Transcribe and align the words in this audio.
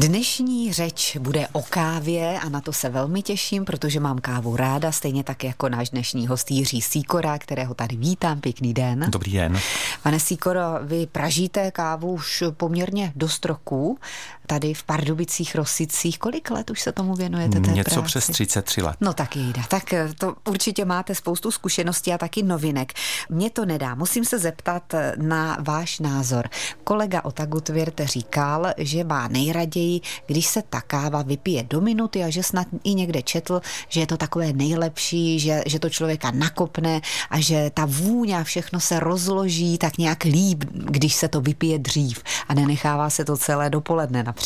Dnešní 0.00 0.72
řeč 0.72 1.16
bude 1.16 1.48
o 1.52 1.62
kávě 1.62 2.38
a 2.40 2.48
na 2.48 2.60
to 2.60 2.72
se 2.72 2.88
velmi 2.88 3.22
těším, 3.22 3.64
protože 3.64 4.00
mám 4.00 4.18
kávu 4.18 4.56
ráda, 4.56 4.92
stejně 4.92 5.24
tak 5.24 5.44
jako 5.44 5.68
náš 5.68 5.90
dnešní 5.90 6.26
host 6.26 6.50
Jiří 6.50 6.82
Síkora, 6.82 7.38
kterého 7.38 7.74
tady 7.74 7.96
vítám. 7.96 8.40
Pěkný 8.40 8.74
den. 8.74 9.06
Dobrý 9.08 9.32
den. 9.32 9.58
Pane 10.02 10.20
Síkoro, 10.20 10.60
vy 10.82 11.06
pražíte 11.06 11.70
kávu 11.70 12.12
už 12.12 12.44
poměrně 12.50 13.12
dost 13.16 13.44
roků 13.44 13.98
tady 14.50 14.74
v 14.74 14.82
Pardubicích, 14.82 15.54
Rosicích. 15.54 16.18
Kolik 16.18 16.50
let 16.50 16.70
už 16.70 16.80
se 16.80 16.92
tomu 16.92 17.14
věnujete 17.14 17.60
té 17.60 17.70
Něco 17.70 17.94
práci? 17.94 18.06
přes 18.06 18.26
33 18.26 18.82
let. 18.82 18.96
No 19.00 19.12
tak 19.12 19.36
jde. 19.36 19.62
Tak 19.68 19.92
eh, 19.92 20.08
to 20.18 20.34
určitě 20.48 20.84
máte 20.84 21.14
spoustu 21.14 21.50
zkušeností 21.50 22.12
a 22.12 22.18
taky 22.18 22.42
novinek. 22.42 22.92
Mně 23.28 23.50
to 23.50 23.64
nedá. 23.66 23.94
Musím 23.94 24.24
se 24.24 24.38
zeptat 24.38 24.94
eh, 24.94 25.12
na 25.16 25.56
váš 25.60 25.98
názor. 25.98 26.48
Kolega 26.84 27.24
Otagutvirt 27.24 28.00
říkal, 28.04 28.66
že 28.78 29.04
má 29.04 29.28
nejraději, 29.28 30.00
když 30.26 30.46
se 30.46 30.62
ta 30.62 30.80
káva 30.80 31.22
vypije 31.22 31.62
do 31.62 31.80
minuty 31.80 32.24
a 32.24 32.30
že 32.30 32.42
snad 32.42 32.66
i 32.84 32.94
někde 32.94 33.22
četl, 33.22 33.60
že 33.88 34.00
je 34.00 34.06
to 34.06 34.16
takové 34.16 34.52
nejlepší, 34.52 35.40
že, 35.40 35.62
že 35.66 35.78
to 35.78 35.90
člověka 35.90 36.30
nakopne 36.30 37.00
a 37.30 37.40
že 37.40 37.70
ta 37.74 37.84
vůně 37.86 38.38
a 38.38 38.44
všechno 38.44 38.80
se 38.80 39.00
rozloží 39.00 39.78
tak 39.78 39.98
nějak 39.98 40.24
líp, 40.24 40.64
když 40.72 41.14
se 41.14 41.28
to 41.28 41.40
vypije 41.40 41.78
dřív 41.78 42.22
a 42.48 42.54
nenechává 42.54 43.10
se 43.10 43.24
to 43.24 43.36
celé 43.36 43.70
dopoledne 43.70 44.22
například. 44.22 44.39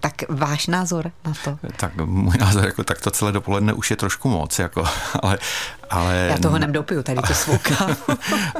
Tak 0.00 0.14
váš 0.28 0.66
názor 0.66 1.12
na 1.24 1.32
to? 1.44 1.58
Tak 1.76 1.96
můj 1.96 2.38
názor, 2.40 2.64
jako 2.64 2.84
tak 2.84 3.00
to 3.00 3.10
celé 3.10 3.32
dopoledne 3.32 3.72
už 3.72 3.90
je 3.90 3.96
trošku 3.96 4.28
moc, 4.28 4.58
jako, 4.58 4.84
ale, 5.22 5.38
ale... 5.90 6.28
Já 6.30 6.38
toho 6.38 6.58
nedopiju, 6.58 7.02
tady 7.02 7.22
to 7.22 7.34
svou 7.34 7.58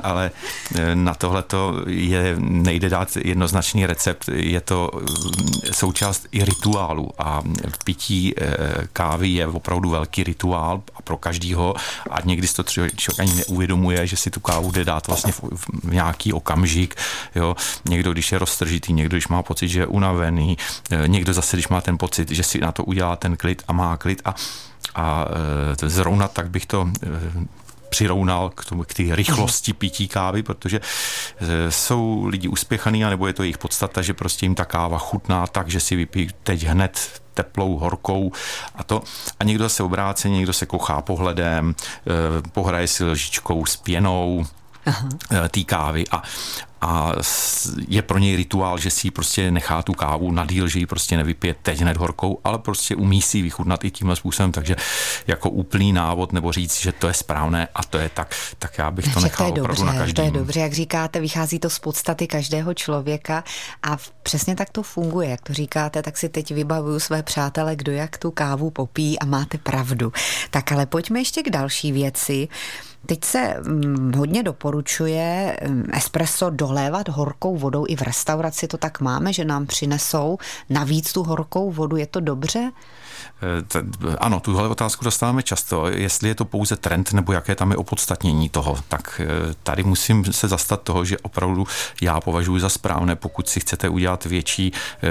ale 0.02 0.30
eh, 0.74 0.94
na 0.94 1.14
tohle 1.14 1.42
to 1.42 1.82
je, 1.86 2.36
nejde 2.38 2.88
dát 2.88 3.16
jednoznačný 3.16 3.86
recept, 3.86 4.28
je 4.32 4.60
to 4.60 4.90
eh, 4.94 5.72
součást 5.72 6.26
i 6.32 6.44
rituálu. 6.44 7.10
A 7.18 7.42
pití 7.84 8.34
eh, 8.36 8.56
kávy 8.92 9.28
je 9.28 9.46
opravdu 9.46 9.90
velký 9.90 10.24
rituál 10.24 10.82
a 10.94 11.02
pro 11.02 11.16
každýho. 11.16 11.74
A 12.10 12.20
někdy 12.20 12.46
si 12.46 12.54
to 12.54 12.62
člověk 12.62 12.94
ani 13.18 13.34
neuvědomuje, 13.34 14.06
že 14.06 14.16
si 14.16 14.30
tu 14.30 14.40
kávu 14.40 14.72
jde 14.72 14.84
dát 14.84 15.06
vlastně 15.06 15.32
v, 15.32 15.40
v 15.84 15.92
nějaký 15.92 16.32
okamžik, 16.32 16.94
jo. 17.34 17.56
Někdo, 17.88 18.12
když 18.12 18.32
je 18.32 18.38
roztržitý, 18.38 18.92
někdo, 18.92 19.16
když 19.16 19.28
má 19.28 19.42
pocit, 19.42 19.68
že 19.68 19.80
je 19.80 19.86
unavený, 19.86 20.58
někdo 21.06 21.32
zase, 21.32 21.56
když 21.56 21.68
má 21.68 21.80
ten 21.80 21.98
pocit, 21.98 22.30
že 22.30 22.42
si 22.42 22.58
na 22.58 22.72
to 22.72 22.84
udělá 22.84 23.16
ten 23.16 23.36
klid 23.36 23.62
a 23.68 23.72
má 23.72 23.96
klid. 23.96 24.22
A 24.24 24.34
a 24.94 25.24
zrovna 25.86 26.28
tak 26.28 26.50
bych 26.50 26.66
to 26.66 26.88
přirovnal 27.88 28.50
k, 28.50 28.64
tomu, 28.64 28.82
k 28.82 28.94
té 28.94 29.02
rychlosti 29.10 29.72
pití 29.72 30.08
kávy, 30.08 30.42
protože 30.42 30.80
jsou 31.68 32.26
lidi 32.26 32.48
uspěchaný, 32.48 33.04
anebo 33.04 33.26
je 33.26 33.32
to 33.32 33.42
jejich 33.42 33.58
podstata, 33.58 34.02
že 34.02 34.14
prostě 34.14 34.46
jim 34.46 34.54
ta 34.54 34.64
káva 34.64 34.98
chutná 34.98 35.46
tak, 35.46 35.68
že 35.68 35.80
si 35.80 35.96
vypijí 35.96 36.28
teď 36.42 36.64
hned 36.64 37.22
teplou, 37.34 37.78
horkou 37.78 38.32
a 38.74 38.84
to. 38.84 39.02
A 39.40 39.44
někdo 39.44 39.68
se 39.68 39.82
obráceně, 39.82 40.36
někdo 40.36 40.52
se 40.52 40.66
kochá 40.66 41.00
pohledem, 41.00 41.74
pohraje 42.52 42.86
si 42.86 43.04
lžičkou 43.04 43.66
s 43.66 43.76
pěnou, 43.76 44.46
té 45.48 45.64
kávy 45.64 46.04
a, 46.10 46.22
a 46.80 47.12
je 47.88 48.02
pro 48.02 48.18
něj 48.18 48.36
rituál, 48.36 48.78
že 48.78 48.90
si 48.90 49.10
prostě 49.10 49.50
nechá 49.50 49.82
tu 49.82 49.92
kávu 49.92 50.32
na 50.32 50.46
díl, 50.46 50.68
že 50.68 50.78
ji 50.78 50.86
prostě 50.86 51.16
nevypije 51.16 51.54
teď 51.62 51.80
hned 51.80 51.96
horkou, 51.96 52.40
ale 52.44 52.58
prostě 52.58 52.96
umí 52.96 53.22
si 53.22 53.42
vychutnat 53.42 53.84
i 53.84 53.90
tímhle 53.90 54.16
způsobem, 54.16 54.52
takže 54.52 54.76
jako 55.26 55.50
úplný 55.50 55.92
návod 55.92 56.32
nebo 56.32 56.52
říct, 56.52 56.80
že 56.80 56.92
to 56.92 57.08
je 57.08 57.14
správné 57.14 57.68
a 57.74 57.84
to 57.84 57.98
je 57.98 58.08
tak, 58.08 58.34
tak 58.58 58.78
já 58.78 58.90
bych 58.90 59.14
to 59.14 59.20
nechal 59.20 59.50
to 59.50 59.56
je 59.56 59.62
opravdu 59.62 59.82
dobře, 59.82 59.84
na 59.84 60.04
každém. 60.04 60.14
To 60.14 60.22
je 60.22 60.40
dobře, 60.40 60.60
jak 60.60 60.72
říkáte, 60.72 61.20
vychází 61.20 61.58
to 61.58 61.70
z 61.70 61.78
podstaty 61.78 62.26
každého 62.26 62.74
člověka 62.74 63.44
a 63.82 63.96
přesně 64.22 64.56
tak 64.56 64.70
to 64.70 64.82
funguje, 64.82 65.28
jak 65.28 65.40
to 65.40 65.54
říkáte, 65.54 66.02
tak 66.02 66.18
si 66.18 66.28
teď 66.28 66.52
vybavuju 66.54 67.00
své 67.00 67.22
přátele, 67.22 67.76
kdo 67.76 67.92
jak 67.92 68.18
tu 68.18 68.30
kávu 68.30 68.70
popí 68.70 69.18
a 69.18 69.24
máte 69.24 69.58
pravdu. 69.58 70.12
Tak 70.50 70.72
ale 70.72 70.86
pojďme 70.86 71.20
ještě 71.20 71.42
k 71.42 71.50
další 71.50 71.92
věci. 71.92 72.48
Teď 73.06 73.24
se 73.24 73.54
hm, 73.62 74.12
hodně 74.16 74.42
doporučuje 74.42 75.56
hm, 75.68 75.84
espresso 75.92 76.50
dolévat 76.50 77.08
horkou 77.08 77.56
vodou 77.56 77.84
i 77.88 77.96
v 77.96 78.02
restauraci, 78.02 78.68
to 78.68 78.76
tak 78.76 79.00
máme, 79.00 79.32
že 79.32 79.44
nám 79.44 79.66
přinesou 79.66 80.38
navíc 80.70 81.12
tu 81.12 81.22
horkou 81.22 81.70
vodu, 81.70 81.96
je 81.96 82.06
to 82.06 82.20
dobře? 82.20 82.70
Ano, 84.18 84.40
tuhle 84.40 84.68
otázku 84.68 85.04
dostáváme 85.04 85.42
často, 85.42 85.88
jestli 85.88 86.28
je 86.28 86.34
to 86.34 86.44
pouze 86.44 86.76
trend 86.76 87.12
nebo 87.12 87.32
jaké 87.32 87.54
tam 87.54 87.70
je 87.70 87.76
opodstatnění 87.76 88.48
toho. 88.48 88.78
Tak 88.88 89.20
eh, 89.24 89.54
tady 89.62 89.82
musím 89.82 90.32
se 90.32 90.48
zastat 90.48 90.82
toho, 90.82 91.04
že 91.04 91.18
opravdu 91.18 91.66
já 92.00 92.20
považuji 92.20 92.58
za 92.58 92.68
správné, 92.68 93.16
pokud 93.16 93.48
si 93.48 93.60
chcete 93.60 93.88
udělat 93.88 94.24
větší, 94.24 94.72
eh, 94.72 95.08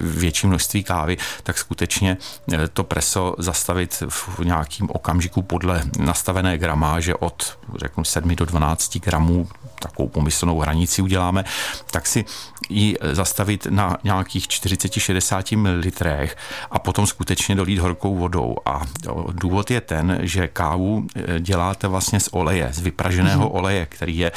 větší 0.00 0.46
množství 0.46 0.84
kávy, 0.84 1.16
tak 1.42 1.58
skutečně 1.58 2.16
eh, 2.52 2.68
to 2.68 2.84
preso 2.84 3.34
zastavit 3.38 4.02
v 4.08 4.38
nějakým 4.44 4.88
okamžiku 4.90 5.42
podle 5.42 5.82
nastavené 5.98 6.58
gramáže 6.58 7.14
od 7.14 7.58
řeknu 7.76 8.04
7 8.04 8.36
do 8.36 8.44
12 8.44 8.98
gramů, 8.98 9.48
takovou 9.80 10.08
pomyslnou 10.08 10.58
hranici 10.58 11.02
uděláme, 11.02 11.44
tak 11.90 12.06
si 12.06 12.24
ji 12.68 12.96
zastavit 13.12 13.66
na 13.70 13.96
nějakých 14.04 14.48
40-60 14.48 15.56
ml 15.56 16.28
a 16.70 16.78
potom 16.78 17.06
skutečně 17.06 17.39
dolít 17.48 17.78
horkou 17.78 18.16
vodou. 18.16 18.56
A 18.66 18.82
důvod 19.32 19.70
je 19.70 19.80
ten, 19.80 20.18
že 20.22 20.48
kávu 20.48 21.06
eh, 21.14 21.40
děláte 21.40 21.88
vlastně 21.88 22.20
z 22.20 22.28
oleje, 22.32 22.68
z 22.72 22.78
vypraženého 22.78 23.44
mm-hmm. 23.48 23.56
oleje, 23.56 23.86
který 23.86 24.18
je 24.18 24.32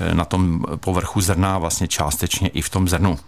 eh, 0.00 0.14
na 0.14 0.24
tom 0.24 0.64
povrchu 0.76 1.20
zrna 1.20 1.58
vlastně 1.58 1.88
částečně 1.88 2.48
i 2.48 2.62
v 2.62 2.68
tom 2.68 2.88
zrnu. 2.88 3.18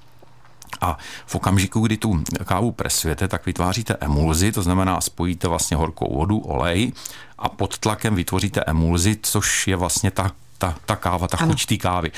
A 0.81 0.99
v 1.27 1.35
okamžiku, 1.35 1.81
kdy 1.81 1.97
tu 1.97 2.25
kávu 2.45 2.73
presujete, 2.73 3.29
tak 3.29 3.47
vytváříte 3.47 3.97
emulzi, 4.01 4.53
to 4.53 4.63
znamená 4.63 5.01
spojíte 5.01 5.49
vlastně 5.49 5.77
horkou 5.77 6.17
vodu, 6.17 6.39
olej 6.39 6.93
a 7.39 7.49
pod 7.49 7.79
tlakem 7.79 8.15
vytvoříte 8.15 8.61
emulzi, 8.67 9.17
což 9.23 9.69
je 9.69 9.77
vlastně 9.77 10.11
ta 10.11 10.31
ta, 10.59 10.75
ta 10.87 10.97
káva, 10.97 11.29
ta 11.29 11.37
chuť 11.37 11.67
té 11.67 11.77
kávy. 11.77 12.13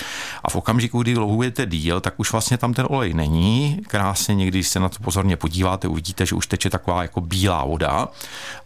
A 0.45 0.51
v 0.51 0.57
okamžiku, 0.57 1.03
kdy 1.03 1.17
louhujete 1.17 1.67
díl, 1.67 2.01
tak 2.01 2.15
už 2.17 2.33
vlastně 2.33 2.59
tam 2.59 2.75
ten 2.75 2.87
olej 2.91 3.15
není. 3.15 3.81
Krásně 3.87 4.35
někdy, 4.35 4.59
když 4.59 4.69
se 4.69 4.81
na 4.81 4.89
to 4.89 4.99
pozorně 5.03 5.37
podíváte, 5.37 5.89
uvidíte, 5.89 6.27
že 6.27 6.35
už 6.35 6.47
teče 6.47 6.71
taková 6.71 7.03
jako 7.03 7.21
bílá 7.21 7.65
voda 7.65 8.09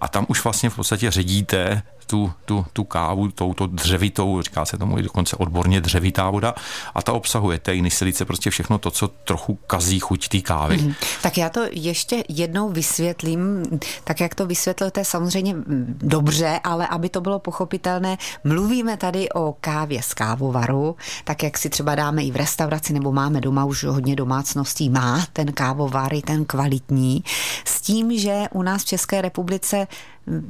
a 0.01 0.09
tam 0.09 0.27
už 0.29 0.45
vlastně 0.45 0.71
v 0.71 0.77
podstatě 0.77 1.11
ředíte 1.11 1.83
tu, 2.07 2.33
tu, 2.45 2.67
tu 2.73 2.85
kávu 2.85 3.29
touto 3.29 3.67
dřevitou, 3.67 4.43
říká 4.43 4.65
se 4.65 4.79
tomu 4.79 4.99
i 4.99 5.03
dokonce 5.03 5.37
odborně 5.37 5.81
dřevitá 5.81 6.31
voda 6.31 6.55
a 6.95 7.03
ta 7.03 7.13
obsahuje 7.13 7.59
tejny, 7.59 7.91
silice, 7.91 8.25
prostě 8.25 8.51
všechno 8.51 8.79
to, 8.79 8.91
co 8.91 9.09
trochu 9.09 9.55
kazí 9.55 10.01
chuť 10.01 10.29
té 10.29 10.41
kávy. 10.41 10.77
Mm. 10.77 10.95
Tak 11.23 11.39
já 11.39 11.49
to 11.49 11.61
ještě 11.71 12.25
jednou 12.29 12.69
vysvětlím, 12.69 13.63
tak 14.05 14.21
jak 14.21 14.35
to 14.35 14.47
vysvětlujete 14.47 15.05
samozřejmě 15.05 15.55
dobře, 16.03 16.61
ale 16.65 16.87
aby 16.87 17.09
to 17.09 17.21
bylo 17.21 17.39
pochopitelné, 17.39 18.19
mluvíme 18.45 18.97
tady 18.97 19.29
o 19.29 19.55
kávě 19.61 20.03
z 20.03 20.15
kávovaru, 20.15 20.97
tak 21.25 21.43
jak 21.43 21.59
si 21.59 21.71
třeba 21.71 21.95
dáme 21.95 22.25
i 22.25 22.31
v 22.31 22.37
restauraci 22.37 22.93
nebo 22.93 23.13
máme 23.13 23.41
doma 23.41 23.65
už 23.65 23.85
hodně 23.85 24.17
domácností, 24.17 24.91
má 24.91 25.27
ten 25.33 25.53
kávovar, 25.53 26.13
ten 26.25 26.45
kvalitní, 26.45 27.25
s 27.65 27.81
tím, 27.81 28.19
že 28.19 28.45
u 28.53 28.63
nás 28.63 28.83
v 28.83 28.87
České 28.87 29.23
republice 29.23 29.87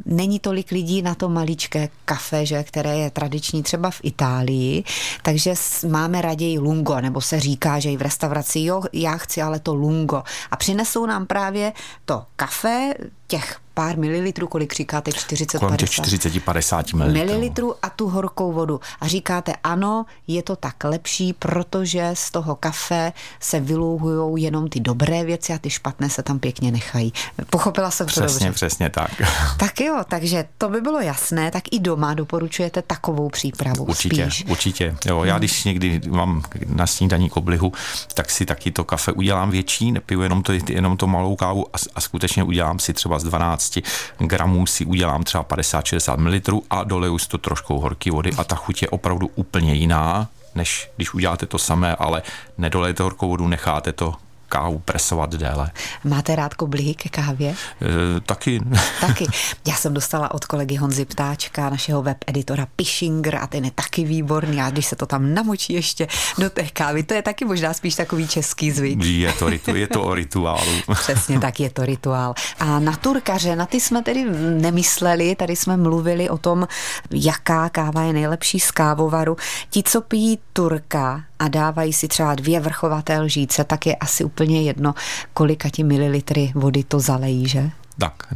není 0.07 0.39
tolik 0.39 0.71
lidí 0.71 1.03
na 1.03 1.15
to 1.15 1.29
maličké 1.29 1.89
kafe, 2.05 2.47
že, 2.47 2.63
které 2.63 2.97
je 2.99 3.11
tradiční 3.11 3.63
třeba 3.63 3.91
v 3.91 4.01
Itálii, 4.03 4.85
takže 5.23 5.55
máme 5.89 6.23
raději 6.23 6.59
lungo, 6.59 7.01
nebo 7.01 7.21
se 7.21 7.41
říká, 7.41 7.79
že 7.79 7.91
i 7.91 7.97
v 7.97 8.03
restauraci, 8.03 8.61
jo, 8.61 8.83
já 8.93 9.17
chci 9.17 9.43
ale 9.43 9.61
to 9.61 9.75
lungo. 9.75 10.23
A 10.51 10.57
přinesou 10.57 11.07
nám 11.07 11.27
právě 11.27 11.73
to 12.05 12.25
kafe, 12.37 12.95
těch 13.33 13.57
pár 13.75 13.99
mililitrů, 13.99 14.47
kolik 14.47 14.75
říkáte, 14.75 15.13
40, 15.13 15.59
Kolem 15.59 15.73
50? 15.77 16.03
40, 16.05 16.45
50 16.45 16.93
mililitrů. 16.93 17.27
mililitrů 17.27 17.75
a 17.83 17.91
tu 17.91 18.09
horkou 18.09 18.53
vodu. 18.53 18.81
A 19.01 19.09
říkáte, 19.09 19.53
ano, 19.65 20.05
je 20.27 20.43
to 20.43 20.57
tak 20.57 20.85
lepší, 20.85 21.33
protože 21.33 22.11
z 22.15 22.31
toho 22.31 22.55
kafe 22.57 23.13
se 23.41 23.61
vylouhují 23.61 24.45
jenom 24.45 24.69
ty 24.69 24.81
dobré 24.81 25.25
věci 25.25 25.53
a 25.53 25.59
ty 25.59 25.71
špatné 25.71 26.11
se 26.11 26.23
tam 26.23 26.39
pěkně 26.39 26.73
nechají. 26.73 27.13
Pochopila 27.51 27.91
jsem 27.91 28.07
přesně, 28.07 28.21
to 28.23 28.27
dobře. 28.33 28.51
Přesně, 28.51 28.53
přesně 28.53 28.91
tak. 28.91 29.11
Tak 29.59 29.81
jo, 29.81 29.97
takže 30.09 30.45
to 30.59 30.69
by 30.69 30.81
bylo 30.81 31.01
jasné, 31.01 31.51
tak 31.51 31.63
i 31.71 31.79
doma 31.81 32.15
doporučujete 32.15 32.83
takovou 32.83 33.29
přípravu 33.29 33.85
Určitě, 33.85 34.31
spíš. 34.31 34.45
určitě. 34.49 34.97
Jo, 35.07 35.25
já 35.25 35.39
když 35.39 35.65
někdy 35.65 36.01
mám 36.09 36.43
na 36.67 36.87
snídaní 36.87 37.29
koblihu, 37.31 37.73
tak 38.15 38.31
si 38.31 38.47
taky 38.47 38.71
to 38.71 38.85
kafe 38.85 39.13
udělám 39.13 39.51
větší, 39.51 39.93
nepiju 39.93 40.21
jenom 40.23 40.43
to, 40.43 40.53
jenom 40.69 40.97
to 40.97 41.07
malou 41.07 41.37
kávu 41.37 41.67
a, 41.73 41.79
a 41.95 42.01
skutečně 42.01 42.43
udělám 42.45 42.79
si 42.79 42.93
třeba 42.93 43.19
z 43.23 43.25
12 43.25 43.79
gramů 44.19 44.67
si 44.67 44.85
udělám 44.85 45.23
třeba 45.23 45.45
50-60 45.45 46.17
ml 46.19 46.61
a 46.71 46.85
doleju 46.85 47.19
si 47.19 47.29
to 47.29 47.39
trošku 47.39 47.79
horké 47.79 48.11
vody 48.11 48.31
a 48.39 48.45
ta 48.45 48.57
chuť 48.57 48.83
je 48.83 48.89
opravdu 48.89 49.31
úplně 49.35 49.75
jiná, 49.75 50.29
než 50.55 50.91
když 50.97 51.15
uděláte 51.15 51.47
to 51.47 51.59
samé, 51.59 51.97
ale 51.97 52.23
nedolejete 52.59 53.03
horkou 53.03 53.29
vodu, 53.29 53.49
necháte 53.49 53.93
to 53.93 54.15
kávu 54.53 54.79
presovat 54.79 55.35
déle. 55.35 55.71
Máte 56.05 56.37
rád 56.37 56.55
koblihy 56.55 56.95
ke 56.95 57.09
kávě? 57.09 57.51
E, 57.51 58.21
taky. 58.21 58.61
Taky. 59.01 59.27
Já 59.67 59.75
jsem 59.75 59.95
dostala 59.95 60.35
od 60.35 60.45
kolegy 60.45 60.77
Honzy 60.77 61.05
Ptáčka, 61.05 61.71
našeho 61.71 62.03
web 62.03 62.19
editora 62.27 62.67
Pishinger 62.77 63.37
a 63.37 63.47
ten 63.47 63.65
je 63.65 63.71
taky 63.71 64.05
výborný 64.05 64.61
a 64.61 64.71
když 64.71 64.87
se 64.87 64.97
to 64.97 65.07
tam 65.07 65.35
namočí 65.35 65.73
ještě 65.73 66.09
do 66.39 66.51
té 66.51 66.63
kávy, 66.63 67.03
to 67.03 67.15
je 67.15 67.23
taky 67.23 67.45
možná 67.45 67.73
spíš 67.73 67.95
takový 67.95 68.29
český 68.29 68.71
zvyk. 68.71 69.05
Je 69.05 69.33
to, 69.33 69.49
ritu, 69.49 69.77
je 69.77 69.87
to 69.87 70.03
o 70.03 70.15
rituálu. 70.15 70.73
Přesně 70.95 71.41
tak, 71.41 71.61
je 71.61 71.71
to 71.71 71.85
rituál. 71.85 72.35
A 72.59 72.79
na 72.79 72.97
turkaře, 72.97 73.57
na 73.57 73.67
ty 73.67 73.81
jsme 73.81 74.03
tedy 74.03 74.25
nemysleli, 74.61 75.37
tady 75.37 75.57
jsme 75.57 75.77
mluvili 75.77 76.29
o 76.29 76.39
tom, 76.39 76.69
jaká 77.11 77.69
káva 77.69 78.03
je 78.03 78.13
nejlepší 78.13 78.61
z 78.61 78.71
kávovaru. 78.71 79.37
Ti, 79.71 79.83
co 79.83 80.01
pijí 80.01 80.39
turka 80.53 81.25
a 81.43 81.49
dávají 81.49 81.93
si 81.93 82.09
třeba 82.09 82.35
dvě 82.35 82.61
vrchovaté 82.61 83.21
lžíce, 83.21 83.65
tak 83.65 83.87
je 83.87 83.97
asi 83.97 84.25
úplně 84.25 84.63
jedno, 84.63 84.95
kolika 85.33 85.69
ti 85.69 85.85
mililitry 85.85 86.53
vody 86.55 86.85
to 86.85 87.01
zalejí, 87.01 87.49
že? 87.49 87.71
Tak, 87.99 88.35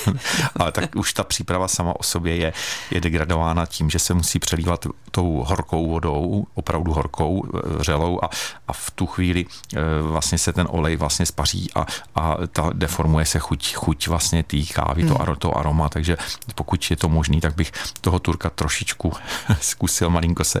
ale 0.56 0.72
tak 0.72 0.96
už 0.96 1.12
ta 1.12 1.24
příprava 1.24 1.68
sama 1.68 2.00
o 2.00 2.02
sobě 2.02 2.36
je, 2.36 2.52
je 2.90 3.00
degradována 3.00 3.66
tím, 3.66 3.90
že 3.90 3.98
se 3.98 4.14
musí 4.14 4.38
přelívat 4.38 4.86
tou 5.10 5.44
horkou 5.46 5.90
vodou, 5.90 6.46
opravdu 6.54 6.92
horkou, 6.92 7.44
eh, 7.46 7.84
řelou 7.84 8.24
a, 8.24 8.28
a 8.68 8.72
v 8.72 8.90
tu 8.90 9.06
chvíli 9.06 9.44
eh, 9.46 9.80
vlastně 10.02 10.38
se 10.38 10.52
ten 10.52 10.66
olej 10.70 10.96
vlastně 10.96 11.26
spaří 11.26 11.68
a, 11.74 11.86
a 12.14 12.36
ta 12.52 12.70
deformuje 12.72 13.26
se 13.26 13.38
chuť, 13.38 13.74
chuť 13.74 14.08
vlastně 14.08 14.42
té 14.42 14.62
kávy, 14.74 15.04
to, 15.04 15.36
to 15.38 15.58
aroma, 15.58 15.88
takže 15.88 16.16
pokud 16.54 16.90
je 16.90 16.96
to 16.96 17.08
možný, 17.08 17.40
tak 17.40 17.54
bych 17.54 17.72
toho 18.00 18.18
turka 18.18 18.50
trošičku 18.50 19.12
zkusil 19.60 20.10
malinko 20.10 20.44
se 20.44 20.60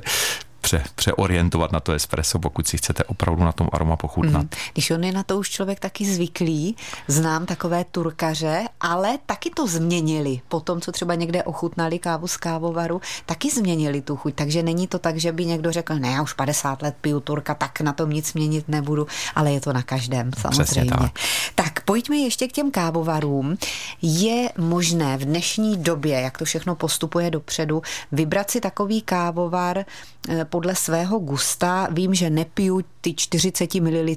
pře, 0.66 0.82
přeorientovat 0.94 1.72
na 1.72 1.80
to 1.80 1.92
espresso, 1.92 2.38
pokud 2.38 2.66
si 2.66 2.76
chcete 2.76 3.04
opravdu 3.04 3.44
na 3.44 3.52
tom 3.52 3.68
aroma 3.72 3.96
pochutnat. 3.96 4.42
Mm. 4.42 4.48
Když 4.72 4.90
on 4.90 5.04
je 5.04 5.12
na 5.12 5.22
to 5.22 5.38
už 5.38 5.50
člověk 5.50 5.80
taky 5.80 6.04
zvyklý, 6.04 6.76
znám 7.08 7.46
takové 7.46 7.84
turkaře, 7.84 8.64
ale 8.80 9.18
taky 9.26 9.50
to 9.50 9.66
změnili. 9.66 10.40
Po 10.48 10.60
tom, 10.60 10.80
co 10.80 10.92
třeba 10.92 11.14
někde 11.14 11.42
ochutnali 11.42 11.98
kávu 11.98 12.26
z 12.26 12.36
kávovaru, 12.36 13.00
taky 13.26 13.50
změnili 13.50 14.02
tu 14.02 14.16
chuť. 14.16 14.34
Takže 14.34 14.62
není 14.62 14.86
to 14.86 14.98
tak, 14.98 15.16
že 15.16 15.32
by 15.32 15.46
někdo 15.46 15.72
řekl, 15.72 15.94
ne, 15.94 16.10
já 16.10 16.22
už 16.22 16.32
50 16.32 16.82
let 16.82 16.94
piju 17.00 17.20
turka, 17.20 17.54
tak 17.54 17.80
na 17.80 17.92
tom 17.92 18.10
nic 18.10 18.34
měnit 18.34 18.68
nebudu, 18.68 19.06
ale 19.34 19.52
je 19.52 19.60
to 19.60 19.72
na 19.72 19.82
každém, 19.82 20.30
samozřejmě. 20.38 20.90
tak. 20.90 21.12
tak 21.54 21.80
pojďme 21.80 22.16
ještě 22.16 22.48
k 22.48 22.52
těm 22.52 22.70
kávovarům. 22.70 23.56
Je 24.02 24.50
možné 24.58 25.16
v 25.16 25.24
dnešní 25.24 25.76
době, 25.76 26.20
jak 26.20 26.38
to 26.38 26.44
všechno 26.44 26.74
postupuje 26.74 27.30
dopředu, 27.30 27.82
vybrat 28.12 28.50
si 28.50 28.60
takový 28.60 29.02
kávovar, 29.02 29.84
eh, 30.28 30.44
podle 30.56 30.74
svého 30.74 31.18
gusta. 31.18 31.88
Vím, 31.90 32.14
že 32.14 32.30
nepiju 32.30 32.80
ty 33.00 33.14
40 33.14 33.74
ml 33.74 34.16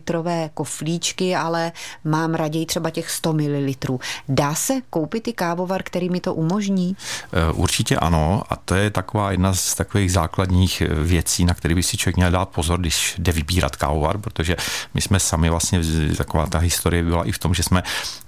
koflíčky, 0.54 1.36
ale 1.36 1.72
mám 2.04 2.34
raději 2.34 2.66
třeba 2.66 2.90
těch 2.90 3.10
100 3.10 3.34
ml. 3.34 3.98
Dá 4.30 4.56
se 4.56 4.74
koupit 4.90 5.28
i 5.28 5.34
kávovar, 5.34 5.84
který 5.84 6.10
mi 6.10 6.20
to 6.20 6.34
umožní? 6.34 6.96
Eh, 7.34 7.52
určitě 7.54 7.98
ano 7.98 8.44
a 8.50 8.56
to 8.56 8.76
je 8.76 8.90
taková 8.90 9.32
jedna 9.32 9.54
z 9.54 9.76
takových 9.76 10.12
základních 10.12 10.82
eh, 10.82 10.88
věcí, 10.88 11.46
na 11.46 11.54
které 11.54 11.76
by 11.76 11.84
si 11.84 11.98
člověk 11.98 12.16
měl 12.16 12.32
dát 12.32 12.50
pozor, 12.50 12.80
když 12.80 13.16
jde 13.18 13.32
vybírat 13.32 13.76
kávovar, 13.76 14.18
protože 14.18 14.56
my 14.94 15.02
jsme 15.02 15.20
sami 15.20 15.50
vlastně, 15.50 15.82
taková 16.18 16.46
ta 16.46 16.58
historie 16.58 17.04
byla 17.04 17.24
i 17.24 17.32
v 17.32 17.40
tom, 17.40 17.54
že 17.54 17.64
jsme 17.64 17.84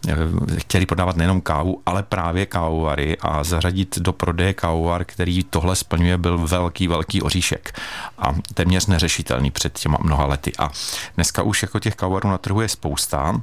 eh, 0.08 0.16
chtěli 0.58 0.86
prodávat 0.86 1.16
nejenom 1.16 1.42
kávu, 1.42 1.82
ale 1.86 2.04
právě 2.04 2.46
kávovary 2.46 3.18
a 3.22 3.44
zařadit 3.44 4.00
do 4.00 4.14
prodeje 4.14 4.54
kávovar, 4.54 5.06
který 5.06 5.44
tohle 5.44 5.76
splňuje, 5.76 6.18
byl 6.18 6.38
velký, 6.38 6.88
velký 6.88 7.22
oříšek 7.22 7.74
a 8.18 8.36
téměř 8.54 8.86
neřešitelný 8.86 9.52
před 9.52 9.80
těma 9.80 9.98
mnoha 10.02 10.26
lety. 10.26 10.52
A 10.60 10.72
dneska 11.16 11.44
už 11.44 11.62
jako 11.62 11.80
těch 11.80 11.96
kávovarů 11.96 12.30
na 12.30 12.38
trhu 12.38 12.62
je 12.62 12.70
spousta, 12.70 13.42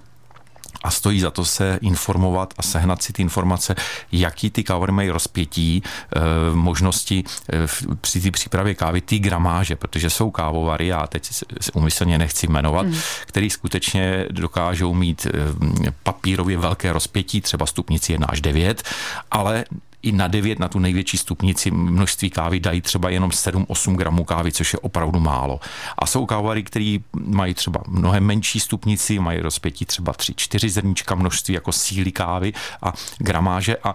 a 0.82 0.90
stojí 0.90 1.20
za 1.20 1.30
to 1.30 1.44
se 1.44 1.78
informovat 1.82 2.54
a 2.58 2.62
sehnat 2.62 3.02
si 3.02 3.12
ty 3.12 3.22
informace, 3.22 3.74
jaký 4.12 4.50
ty 4.50 4.64
kávary 4.64 4.92
mají 4.92 5.10
rozpětí, 5.10 5.82
e, 5.82 6.20
možnosti 6.54 7.24
e, 7.52 7.56
při 8.00 8.20
té 8.20 8.30
přípravě 8.30 8.74
kávy, 8.74 9.00
ty 9.00 9.18
gramáže, 9.18 9.76
protože 9.76 10.10
jsou 10.10 10.30
kávovary, 10.30 10.86
já 10.86 11.06
teď 11.06 11.30
umyslně 11.74 12.18
nechci 12.18 12.46
jmenovat, 12.48 12.86
mm. 12.86 12.94
který 13.26 13.50
skutečně 13.50 14.26
dokážou 14.30 14.94
mít 14.94 15.26
e, 15.26 15.30
papírově 16.02 16.58
velké 16.58 16.92
rozpětí, 16.92 17.40
třeba 17.40 17.66
stupnici 17.66 18.12
1 18.12 18.26
až 18.30 18.40
9, 18.40 18.82
ale 19.30 19.64
i 20.02 20.12
na 20.12 20.28
9 20.28 20.58
na 20.58 20.68
tu 20.68 20.78
největší 20.78 21.18
stupnici 21.18 21.70
množství 21.70 22.30
kávy 22.30 22.60
dají 22.60 22.80
třeba 22.80 23.10
jenom 23.10 23.30
7-8 23.30 23.96
gramů 23.96 24.24
kávy, 24.24 24.52
což 24.52 24.72
je 24.72 24.78
opravdu 24.78 25.20
málo. 25.20 25.60
A 25.98 26.06
jsou 26.06 26.26
kávary, 26.26 26.62
které 26.62 26.96
mají 27.12 27.54
třeba 27.54 27.80
mnohem 27.86 28.24
menší 28.24 28.60
stupnici, 28.60 29.18
mají 29.18 29.40
rozpětí 29.40 29.84
třeba 29.84 30.12
3-4 30.12 30.68
zrníčka 30.68 31.14
množství 31.14 31.54
jako 31.54 31.72
síly 31.72 32.12
kávy 32.12 32.52
a 32.82 32.92
gramáže 33.18 33.76
a, 33.76 33.94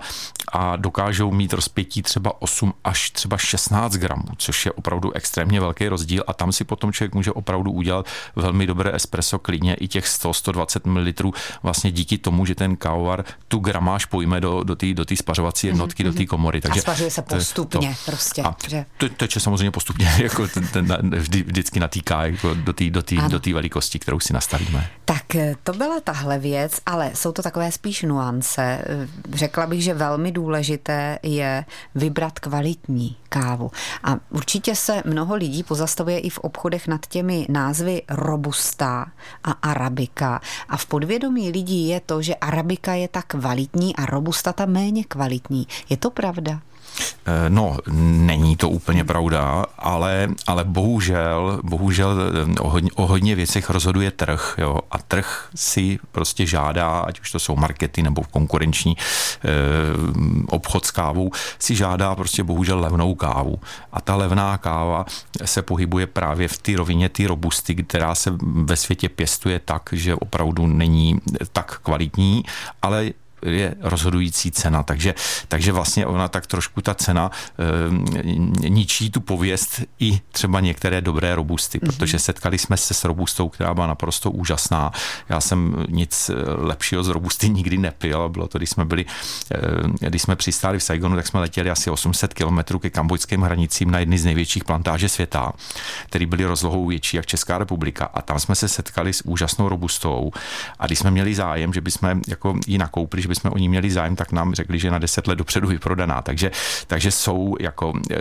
a 0.51 0.75
dokážou 0.75 1.31
mít 1.31 1.53
rozpětí 1.53 2.01
třeba 2.01 2.41
8 2.41 2.73
až 2.83 3.09
třeba 3.09 3.38
16 3.38 3.94
gramů, 3.94 4.27
což 4.38 4.65
je 4.65 4.71
opravdu 4.71 5.11
extrémně 5.11 5.59
velký 5.59 5.88
rozdíl 5.88 6.23
a 6.27 6.33
tam 6.33 6.51
si 6.51 6.63
potom 6.63 6.94
člověk 6.94 7.15
může 7.15 7.31
opravdu 7.31 7.71
udělat 7.71 8.06
velmi 8.35 8.67
dobré 8.67 8.91
espresso 8.95 9.39
klidně 9.39 9.73
i 9.73 9.88
těch 9.88 10.06
100-120 10.06 10.89
ml 10.89 11.31
vlastně 11.63 11.91
díky 11.91 12.17
tomu, 12.17 12.45
že 12.45 12.56
ten 12.56 12.75
kávovar 12.75 13.25
tu 13.47 13.59
gramáž 13.59 14.06
pojme 14.06 14.41
do, 14.41 14.63
do 14.63 14.75
té 14.75 14.94
do 14.94 15.06
spařovací 15.15 15.67
jednotky 15.67 15.93
látky 15.94 16.04
do 16.04 16.13
té 16.13 16.25
komory. 16.25 16.62
Takže 16.62 16.80
a 16.80 16.81
spařuje 16.81 17.12
se 17.12 17.22
postupně 17.22 17.90
to, 17.90 18.12
prostě. 18.12 18.42
A 18.42 18.56
že... 18.68 18.86
to, 18.98 19.10
teče 19.10 19.40
samozřejmě 19.40 19.72
postupně, 19.72 20.13
jako 20.18 20.48
ten, 20.48 20.68
ten, 20.68 21.19
vždy, 21.19 21.44
vždycky 21.44 21.80
natýká 21.80 22.25
jako 22.25 22.54
do 22.54 22.74
té 22.74 22.90
do 22.90 23.01
do 23.30 23.40
velikosti, 23.54 24.00
kterou 24.00 24.19
si 24.19 24.34
nastavíme. 24.34 24.90
Tak 25.06 25.36
eh, 25.36 25.56
to 25.63 25.74
byla 25.74 26.00
tahle 26.00 26.40
věc, 26.40 26.80
ale 26.86 27.12
jsou 27.13 27.31
to 27.31 27.42
takové 27.42 27.72
spíš 27.72 28.04
nuance. 28.04 28.62
Eh, 28.62 29.07
řekla 29.34 29.66
bych, 29.66 29.84
že 29.84 29.94
velmi 29.94 30.31
důležité 30.31 31.19
je 31.24 31.66
vybrat 31.95 32.40
kvalitní 32.40 33.16
kávu. 33.30 33.72
A 34.04 34.18
určitě 34.30 34.75
se 34.75 35.04
mnoho 35.06 35.36
lidí 35.36 35.63
pozastavuje 35.63 36.19
i 36.19 36.30
v 36.30 36.38
obchodech 36.38 36.88
nad 36.88 37.06
těmi 37.06 37.45
názvy 37.50 38.01
Robusta 38.10 39.06
a 39.44 39.51
Arabika. 39.51 40.42
A 40.69 40.78
v 40.78 40.86
podvědomí 40.86 41.50
lidí 41.50 41.88
je 41.88 42.00
to, 42.00 42.22
že 42.22 42.36
Arabika 42.36 42.94
je 42.94 43.07
ta 43.07 43.22
kvalitní 43.22 43.95
a 43.95 44.06
Robusta 44.06 44.54
ta 44.54 44.66
méně 44.66 45.04
kvalitní. 45.04 45.68
Je 45.89 45.97
to 45.97 46.09
pravda? 46.09 46.62
Eh, 47.25 47.50
no, 47.50 47.77
není 47.91 48.56
to 48.56 48.69
úplně 48.69 49.03
pravda, 49.03 49.65
ale, 49.77 50.30
ale 50.47 50.63
bohužel, 50.63 51.59
bohužel 51.63 52.18
eh, 52.21 52.59
o 52.59 52.69
hodně, 52.69 52.91
o 52.95 53.07
hodně 53.07 53.35
věcech 53.35 53.69
rozhoduje 53.69 54.12
trh, 54.12 54.56
jo, 54.57 54.80
a 54.91 54.97
trh 54.97 55.50
si 55.56 56.00
prostě 56.12 56.45
žádá, 56.45 57.00
ať 57.00 57.19
už 57.19 57.31
to 57.31 57.39
jsou 57.39 57.56
markety 57.56 58.03
nebo 58.03 58.24
konkurenční 58.31 58.97
eh, 58.97 59.50
obchod 60.47 60.85
s 60.85 60.91
kávou, 60.91 61.31
si 61.59 61.75
žádá 61.75 62.15
prostě 62.15 62.44
bohužel 62.44 62.80
levnou 62.80 63.15
kávu. 63.15 63.59
A 63.94 64.01
ta 64.01 64.15
levná 64.15 64.57
káva 64.57 65.06
se 65.45 65.62
pohybuje 65.62 66.07
právě 66.07 66.47
v 66.47 66.57
té 66.57 66.75
rovině 66.75 67.09
ty 67.09 67.25
robusty, 67.25 67.75
která 67.75 68.15
se 68.15 68.33
ve 68.41 68.75
světě 68.75 69.09
pěstuje 69.09 69.59
tak, 69.59 69.89
že 69.91 70.15
opravdu 70.15 70.68
není 70.68 71.19
tak 71.51 71.80
kvalitní, 71.80 72.44
ale 72.81 73.12
je 73.45 73.75
rozhodující 73.81 74.52
cena. 74.52 74.83
Takže, 74.83 75.14
takže 75.47 75.71
vlastně 75.71 76.06
ona 76.06 76.28
tak 76.28 76.47
trošku 76.47 76.81
ta 76.81 76.94
cena 76.94 77.31
e, 78.64 78.69
ničí 78.69 79.09
tu 79.09 79.21
pověst 79.21 79.81
i 80.00 80.19
třeba 80.31 80.59
některé 80.59 81.02
dobré 81.02 81.35
robusty, 81.35 81.80
mm-hmm. 81.80 81.85
protože 81.85 82.19
setkali 82.19 82.57
jsme 82.57 82.78
se 82.78 82.94
s 82.94 83.04
robustou, 83.04 83.50
která 83.50 83.73
byla 83.73 83.88
naprosto 83.88 84.31
úžasná. 84.31 84.92
Já 85.30 85.42
jsem 85.42 85.85
nic 85.90 86.30
eh, 86.30 86.33
lepšího 86.57 87.04
z 87.04 87.07
robusty 87.07 87.50
nikdy 87.50 87.78
nepil. 87.78 88.30
Bylo 88.30 88.47
to, 88.47 88.57
když 88.57 88.69
jsme 88.69 88.85
byli, 88.85 89.06
e, 90.04 90.09
když 90.09 90.21
jsme 90.21 90.35
přistáli 90.35 90.80
v 90.80 90.83
Saigonu, 90.83 91.16
tak 91.16 91.28
jsme 91.28 91.40
letěli 91.40 91.69
asi 91.69 91.90
800 91.90 92.33
kilometrů 92.33 92.80
ke 92.80 92.90
kambojským 92.90 93.42
hranicím 93.42 93.92
na 93.92 94.00
jedny 94.00 94.18
z 94.18 94.26
největších 94.26 94.64
plantáže 94.64 95.09
světa, 95.09 95.54
které 96.06 96.26
byly 96.26 96.45
rozlohou 96.45 96.88
větší 96.88 97.18
jak 97.18 97.26
Česká 97.26 97.57
republika. 97.57 98.06
A 98.06 98.21
tam 98.21 98.40
jsme 98.40 98.56
se 98.56 98.68
setkali 98.68 99.14
s 99.14 99.26
úžasnou 99.26 99.69
robustou. 99.69 100.31
A 100.80 100.85
když 100.85 101.00
jsme 101.00 101.12
měli 101.12 101.35
zájem, 101.35 101.73
že 101.73 101.81
bychom 101.81 102.21
jako 102.28 102.56
ji 102.68 102.78
nakoupili, 102.78 103.21
že 103.21 103.28
bychom 103.33 103.52
o 103.52 103.57
ní 103.57 103.69
měli 103.69 103.92
zájem, 103.92 104.16
tak 104.16 104.31
nám 104.31 104.56
řekli, 104.56 104.80
že 104.80 104.92
na 104.92 104.99
deset 104.99 105.28
let 105.28 105.35
dopředu 105.35 105.68
vyprodaná. 105.68 106.21
Takže, 106.21 106.52
takže 106.87 107.11
jsou, 107.11 107.56
jako 107.59 107.94
eh, 108.11 108.18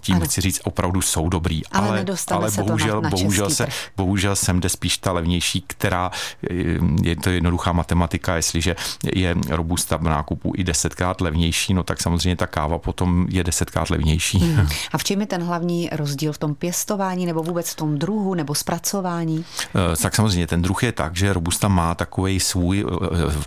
tím 0.00 0.16
ano. 0.16 0.24
chci 0.24 0.40
říct, 0.40 0.60
opravdu 0.64 1.00
jsou 1.00 1.28
dobrý. 1.28 1.66
Ale, 1.66 1.88
ale, 1.88 2.16
ale 2.30 2.50
bohužel, 2.50 3.00
na, 3.00 3.00
na 3.00 3.10
bohužel, 3.10 3.50
se, 3.50 3.66
bohužel 3.96 4.36
sem 4.36 4.60
jde 4.60 4.68
spíš 4.68 4.98
ta 4.98 5.12
levnější, 5.12 5.64
která 5.66 6.10
eh, 6.50 6.54
je 7.02 7.16
to 7.16 7.30
jednoduchá 7.30 7.72
matematika, 7.72 8.36
jestliže 8.36 8.76
je 9.14 9.34
robusta 9.48 9.96
v 9.96 10.02
nákupu 10.02 10.52
i 10.56 10.64
desetkrát 10.64 11.20
levnější, 11.20 11.74
no 11.74 11.82
tak 11.82 12.00
samozřejmě 12.00 12.36
ta 12.36 12.46
káva 12.46 12.78
potom 12.78 13.26
je 13.30 13.44
desetkrát 13.44 13.90
levnější. 13.90 14.38
Hmm. 14.38 14.68
A 14.92 14.98
v 14.98 15.04
čem 15.04 15.20
je 15.20 15.26
ten 15.26 15.42
hlavní 15.42 15.88
rozdíl 15.92 16.32
v 16.32 16.38
tom 16.38 16.54
pěstování 16.54 17.26
nebo 17.26 17.42
vůbec 17.42 17.70
v 17.70 17.76
tom 17.76 17.98
druhu 17.98 18.34
nebo 18.34 18.54
zpracování? 18.54 19.44
Eh, 19.92 19.96
tak 19.96 20.16
samozřejmě 20.16 20.46
ten 20.46 20.62
druh 20.62 20.82
je 20.82 20.92
tak, 20.92 21.16
že 21.16 21.32
robusta 21.32 21.68
má 21.68 21.94
takový 21.94 22.40
svůj 22.40 22.86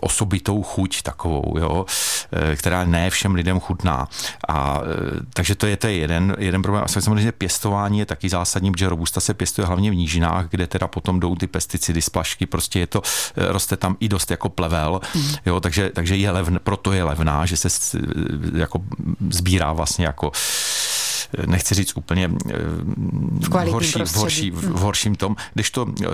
osobitou 0.02 0.64
chuť 0.64 0.95
chuť 0.96 1.04
takovou, 1.04 1.56
jo, 1.58 1.86
eh, 2.32 2.56
která 2.56 2.86
ne 2.86 3.10
všem 3.10 3.36
lidem 3.36 3.60
chutná. 3.60 4.08
A, 4.48 4.82
takže 5.34 5.56
to 5.56 5.68
je, 5.68 5.78
to 5.78 5.88
je 5.88 5.94
jeden, 5.94 6.36
jeden 6.40 6.62
problém. 6.62 6.84
A 6.84 6.88
samozřejmě 6.88 7.32
pěstování 7.32 8.00
je 8.00 8.06
taky 8.06 8.30
zásadní, 8.30 8.72
protože 8.72 8.90
robusta 8.90 9.20
se 9.22 9.34
pěstuje 9.34 9.68
hlavně 9.68 9.92
v 9.92 9.96
nížinách, 9.96 10.50
kde 10.50 10.68
teda 10.68 10.88
potom 10.88 11.20
jdou 11.20 11.36
ty 11.36 11.48
pesticidy, 11.48 12.02
splašky, 12.02 12.46
prostě 12.46 12.80
je 12.80 12.88
to, 12.88 13.02
roste 13.36 13.78
tam 13.78 13.98
i 14.00 14.10
dost 14.10 14.32
jako 14.32 14.50
plevel, 14.50 15.02
mm. 15.16 15.34
jo, 15.46 15.60
takže, 15.60 15.90
takže 15.90 16.16
je 16.16 16.32
levn, 16.32 16.60
proto 16.64 16.94
je 16.94 17.04
levná, 17.04 17.46
že 17.46 17.58
se 17.58 17.70
jako 18.56 18.82
sbírá 19.30 19.74
vlastně 19.74 20.06
jako 20.06 20.32
nechci 21.46 21.76
říct 21.76 21.98
úplně 21.98 22.32
eh, 22.50 22.54
v, 23.40 23.72
horší, 23.72 24.00
v, 24.06 24.16
horší, 24.16 24.52
v 24.52 24.80
horším 24.80 25.16
tom, 25.16 25.36
když 25.54 25.72
to 25.72 25.88
eh, 26.04 26.08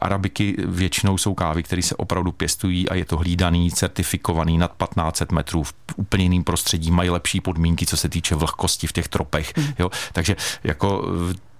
arabiky 0.00 0.56
většinou 0.58 1.18
jsou 1.18 1.34
kávy, 1.34 1.62
které 1.62 1.82
se 1.82 1.96
opravdu 1.96 2.32
pěstují 2.32 2.88
a 2.88 2.94
je 2.94 3.04
to 3.04 3.16
hlídaný, 3.16 3.70
certifikovaný 3.72 4.58
nad 4.58 4.72
1500 4.78 5.32
metrů 5.32 5.62
v 5.62 5.74
úplně 5.96 6.24
jiným 6.24 6.44
prostředí, 6.44 6.90
mají 6.90 7.10
lepší 7.10 7.40
podmínky, 7.40 7.86
co 7.86 7.96
se 7.96 8.08
týče 8.08 8.34
vlhkosti 8.34 8.86
v 8.86 8.92
těch 8.92 9.08
tropech. 9.08 9.52
Hmm. 9.56 9.72
Jo? 9.78 9.90
Takže 10.12 10.36
jako 10.64 11.04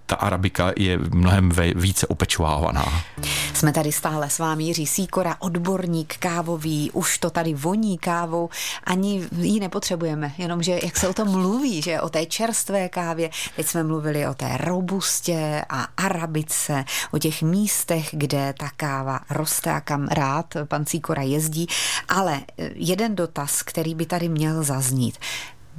ta 0.07 0.17
arabika 0.17 0.73
je 0.77 0.99
mnohem 0.99 1.51
více 1.75 2.07
opečovávaná. 2.07 3.03
Jsme 3.55 3.73
tady 3.73 3.93
stále 3.93 4.31
s 4.31 4.39
vámi 4.39 4.65
Jiří 4.65 4.87
Síkora, 4.87 5.37
odborník 5.39 6.17
kávový, 6.17 6.91
už 6.91 7.19
to 7.19 7.31
tady 7.31 7.55
voní 7.55 7.99
kávou, 7.99 8.51
ani 8.85 9.29
ji 9.37 9.61
nepotřebujeme, 9.61 10.33
jenomže 10.39 10.81
jak 10.85 10.97
se 10.97 11.09
o 11.09 11.15
tom 11.15 11.29
mluví, 11.29 11.83
že 11.83 12.01
o 12.01 12.09
té 12.09 12.27
čerstvé 12.27 12.89
kávě, 12.89 13.31
teď 13.57 13.67
jsme 13.67 13.83
mluvili 13.83 14.27
o 14.27 14.35
té 14.35 14.57
robustě 14.57 15.65
a 15.69 15.87
arabice, 15.97 16.85
o 17.11 17.19
těch 17.19 17.43
místech, 17.43 18.09
kde 18.13 18.55
ta 18.59 18.71
káva 18.77 19.21
roste 19.31 19.71
a 19.71 19.81
kam 19.81 20.09
rád 20.09 20.55
pan 20.65 20.87
Síkora 20.87 21.23
jezdí, 21.23 21.67
ale 22.09 22.41
jeden 22.75 23.17
dotaz, 23.17 23.63
který 23.63 23.95
by 23.95 24.07
tady 24.07 24.29
měl 24.29 24.63
zaznít. 24.63 25.19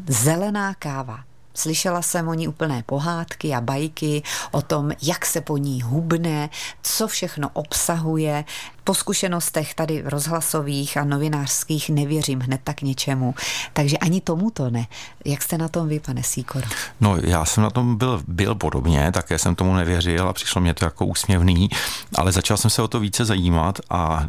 Zelená 0.07 0.73
káva, 0.73 1.19
Slyšela 1.55 2.01
jsem 2.01 2.27
o 2.27 2.33
ní 2.33 2.47
úplné 2.47 2.83
pohádky 2.85 3.53
a 3.53 3.61
bajky 3.61 4.23
o 4.51 4.61
tom, 4.61 4.91
jak 5.01 5.25
se 5.25 5.41
po 5.41 5.57
ní 5.57 5.81
hubne, 5.81 6.49
co 6.81 7.07
všechno 7.07 7.49
obsahuje, 7.53 8.45
po 8.85 8.93
zkušenostech 8.93 9.73
tady 9.73 10.03
rozhlasových 10.05 10.97
a 10.97 11.03
novinářských 11.03 11.89
nevěřím 11.89 12.39
hned 12.39 12.61
tak 12.63 12.81
něčemu. 12.81 13.35
Takže 13.73 13.97
ani 13.97 14.21
tomuto 14.21 14.69
ne. 14.69 14.87
Jak 15.25 15.41
jste 15.41 15.57
na 15.57 15.67
tom 15.67 15.87
vy, 15.87 15.99
pane 15.99 16.23
Síkor? 16.23 16.63
No, 17.01 17.17
já 17.21 17.45
jsem 17.45 17.63
na 17.63 17.69
tom 17.69 17.95
byl, 17.97 18.21
byl 18.27 18.55
podobně, 18.55 19.11
také 19.11 19.39
jsem 19.39 19.55
tomu 19.55 19.73
nevěřil 19.75 20.29
a 20.29 20.33
přišlo 20.33 20.61
mě 20.61 20.73
to 20.73 20.85
jako 20.85 21.05
úsměvný, 21.05 21.69
ale 22.15 22.31
začal 22.31 22.57
jsem 22.57 22.69
se 22.69 22.81
o 22.81 22.87
to 22.87 22.99
více 22.99 23.25
zajímat 23.25 23.79
a 23.89 24.27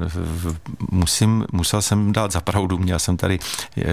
musím, 0.90 1.46
musel 1.52 1.82
jsem 1.82 2.12
dát 2.12 2.32
za 2.32 2.40
pravdu. 2.40 2.78
Měl 2.78 2.98
jsem 2.98 3.16
tady 3.16 3.38
eh, 3.76 3.84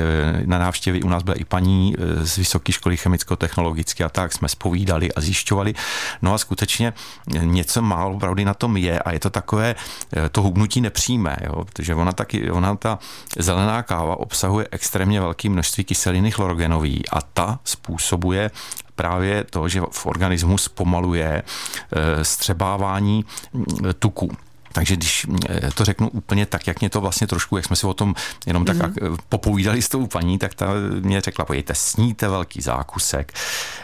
na 0.46 0.60
návštěvě, 0.60 1.04
u 1.04 1.10
nás 1.10 1.24
byla 1.24 1.38
i 1.38 1.46
paní 1.46 1.96
eh, 1.98 2.26
z 2.26 2.38
Vysoké 2.38 2.72
školy 2.72 2.98
chemicko-technologické 2.98 4.04
a 4.04 4.10
tak 4.10 4.34
jsme 4.34 4.50
spovídali 4.50 5.14
a 5.14 5.22
zjišťovali. 5.22 5.74
No 6.22 6.34
a 6.34 6.38
skutečně 6.38 6.94
něco 7.42 7.82
málo 7.82 8.20
pravdy 8.20 8.46
na 8.46 8.54
tom 8.54 8.78
je 8.78 9.00
a 9.00 9.12
je 9.12 9.20
to 9.20 9.30
takové 9.30 9.76
eh, 10.16 10.30
to 10.54 10.60
hubnutí 10.60 10.82
nepřijme, 10.82 11.38
jo? 11.44 11.66
protože 11.66 11.96
ona 11.96 12.12
taky, 12.12 12.52
ona 12.52 12.76
ta 12.76 13.00
zelená 13.38 13.84
káva 13.84 14.16
obsahuje 14.16 14.68
extrémně 14.72 15.20
velké 15.20 15.50
množství 15.50 15.84
kyseliny 15.84 16.32
chlorogenový 16.32 17.10
a 17.10 17.22
ta 17.22 17.60
způsobuje 17.64 18.52
právě 18.96 19.44
to, 19.44 19.70
že 19.70 19.82
v 19.92 20.06
organismu 20.06 20.58
zpomaluje 20.58 21.44
eh, 21.44 22.24
střebávání 22.24 23.26
mm, 23.54 23.66
tuku. 24.00 24.32
Takže 24.74 24.96
když 24.96 25.28
eh, 25.50 25.72
to 25.72 25.86
řeknu 25.86 26.10
úplně 26.10 26.46
tak, 26.46 26.68
jak 26.68 26.80
mě 26.80 26.90
to 26.90 27.02
vlastně 27.02 27.28
trošku, 27.28 27.58
jak 27.58 27.66
jsme 27.66 27.76
si 27.76 27.88
o 27.88 27.94
tom 27.94 28.16
jenom 28.46 28.66
tak 28.66 28.78
mm-hmm. 28.78 29.18
popovídali 29.30 29.82
s 29.82 29.90
tou 29.90 30.08
paní, 30.08 30.38
tak 30.38 30.54
ta 30.54 30.68
mě 31.00 31.22
řekla, 31.22 31.46
pojďte, 31.46 31.76
sníte 31.76 32.28
velký 32.28 32.62
zákusek, 32.62 33.34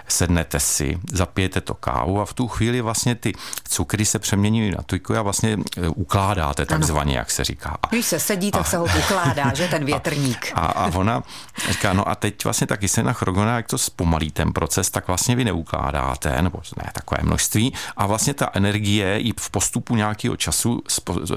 sednete 0.07 0.59
si, 0.59 0.99
zapijete 1.11 1.61
to 1.61 1.73
kávu 1.73 2.21
a 2.21 2.25
v 2.25 2.33
tu 2.33 2.47
chvíli 2.47 2.81
vlastně 2.81 3.15
ty 3.15 3.33
cukry 3.67 4.05
se 4.05 4.19
přemění 4.19 4.71
na 4.71 4.83
tujku 4.85 5.15
a 5.15 5.21
vlastně 5.21 5.57
eh, 5.77 5.87
ukládáte 5.87 6.65
takzvaně, 6.65 7.17
jak 7.17 7.31
se 7.31 7.43
říká. 7.43 7.77
Když 7.89 8.05
se 8.05 8.19
sedí, 8.19 8.51
tak 8.51 8.61
a, 8.61 8.63
se 8.63 8.77
ho 8.77 8.85
ukládá, 8.99 9.53
že 9.53 9.67
ten 9.67 9.85
větrník. 9.85 10.51
A, 10.53 10.65
a 10.65 10.95
ona 10.95 11.23
říká, 11.69 11.93
no 11.93 12.09
a 12.09 12.15
teď 12.15 12.43
vlastně 12.43 12.67
taky 12.67 12.87
se 12.87 13.03
na 13.03 13.13
chorogona, 13.13 13.55
jak 13.55 13.67
to 13.67 13.77
zpomalí 13.77 14.31
ten 14.31 14.53
proces, 14.53 14.89
tak 14.89 15.07
vlastně 15.07 15.35
vy 15.35 15.45
neukládáte, 15.45 16.41
nebo 16.41 16.61
ne 16.77 16.91
takové 16.93 17.19
množství 17.23 17.73
a 17.97 18.07
vlastně 18.07 18.33
ta 18.33 18.49
energie 18.53 19.19
i 19.19 19.33
v 19.39 19.49
postupu 19.49 19.95
nějakého 19.95 20.37
času 20.37 20.78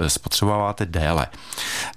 spotřebováváte 0.06 0.86
déle. 0.86 1.26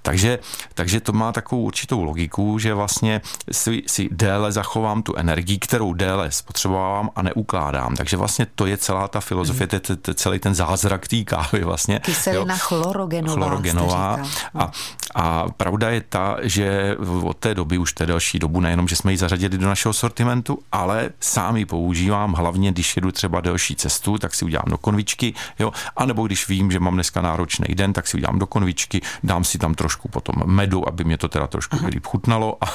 Takže, 0.02 0.38
takže 0.74 1.00
to 1.00 1.12
má 1.12 1.32
takovou 1.32 1.62
určitou 1.62 2.04
logiku, 2.04 2.58
že 2.58 2.74
vlastně 2.74 3.20
si, 3.52 3.82
si 3.86 4.08
déle 4.12 4.52
zachovám 4.52 5.02
tu 5.02 5.16
energii, 5.16 5.58
kterou 5.58 5.92
déle 5.92 6.30
spotřebovávám 6.30 7.10
a 7.16 7.22
neukládám. 7.22 7.96
Takže 7.96 8.16
vlastně 8.16 8.46
to 8.54 8.66
je 8.66 8.76
celá 8.76 9.08
ta 9.08 9.20
filozofie, 9.20 9.68
mm. 9.88 10.14
celý 10.14 10.38
ten 10.38 10.54
zázrak 10.54 11.08
té 11.08 11.24
kávy 11.24 11.64
vlastně. 11.64 11.98
Kyselina 11.98 12.56
chlorogenová. 12.56 13.34
chlorogenová. 13.34 14.18
A, 14.54 14.70
a 15.14 15.46
pravda 15.56 15.90
je 15.90 16.00
ta, 16.08 16.36
že 16.42 16.96
od 17.22 17.36
té 17.36 17.54
doby, 17.54 17.78
už 17.78 17.92
té 17.92 18.06
další 18.06 18.38
dobu, 18.38 18.60
nejenom, 18.60 18.88
že 18.88 18.96
jsme 18.96 19.12
ji 19.12 19.18
zařadili 19.18 19.58
do 19.58 19.66
našeho 19.66 19.92
sortimentu, 19.92 20.58
ale 20.72 21.10
sám 21.20 21.56
ji 21.56 21.66
používám, 21.66 22.32
hlavně 22.32 22.72
když 22.72 22.96
jedu 22.96 23.12
třeba 23.12 23.40
delší 23.40 23.76
cestu, 23.76 24.18
tak 24.18 24.34
si 24.34 24.44
udělám 24.44 24.66
do 24.68 24.78
konvičky, 24.78 25.34
jo, 25.58 25.72
anebo 25.96 26.26
když 26.26 26.48
vím, 26.48 26.70
že 26.70 26.80
mám 26.80 26.94
dneska 26.94 27.22
náročný 27.36 27.74
den, 27.74 27.92
tak 27.92 28.06
si 28.06 28.16
udělám 28.16 28.38
do 28.38 28.46
konvičky, 28.46 29.00
dám 29.22 29.44
si 29.44 29.58
tam 29.58 29.74
trošku 29.74 30.08
potom 30.08 30.34
medu, 30.44 30.88
aby 30.88 31.04
mě 31.04 31.18
to 31.18 31.28
teda 31.28 31.46
trošku 31.46 31.76
líp 31.86 32.06
chutnalo 32.06 32.56
a, 32.60 32.66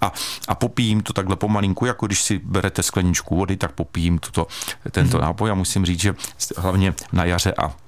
a, 0.00 0.12
a 0.48 0.54
popijím 0.54 1.00
to 1.00 1.12
takhle 1.12 1.36
pomalinku, 1.36 1.86
jako 1.86 2.06
když 2.06 2.22
si 2.22 2.38
berete 2.38 2.82
skleničku 2.82 3.36
vody, 3.36 3.56
tak 3.56 3.72
popijím 3.72 4.18
tuto, 4.18 4.46
tento 4.90 5.18
nápoj. 5.20 5.50
A 5.50 5.54
musím 5.54 5.86
říct, 5.86 6.00
že 6.00 6.14
hlavně 6.56 6.94
na 7.12 7.24
jaře 7.24 7.54
a 7.58 7.87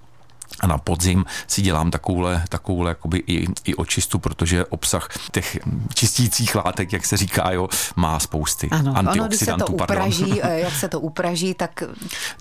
a 0.61 0.67
na 0.67 0.79
podzim 0.79 1.25
si 1.47 1.63
dělám 1.63 1.91
takovouhle, 1.91 2.45
takovouhle 2.49 2.91
jakoby 2.91 3.23
i, 3.27 3.47
i 3.65 3.75
očistu, 3.75 4.19
protože 4.19 4.65
obsah 4.65 5.09
těch 5.33 5.59
čistících 5.95 6.55
látek, 6.55 6.93
jak 6.93 7.07
se 7.07 7.17
říká, 7.17 7.51
jo, 7.53 7.69
má 7.97 8.19
spousty. 8.19 8.69
Ano, 8.71 8.95
ono, 8.99 9.29
když 9.29 9.41
se 9.41 9.53
to 9.53 9.67
upraží, 9.67 10.43
eh, 10.43 10.61
jak 10.61 10.75
se 10.75 10.89
to 10.89 11.01
upraží, 11.01 11.55
tak 11.55 11.83